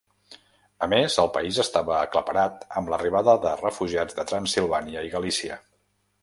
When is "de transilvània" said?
4.21-5.05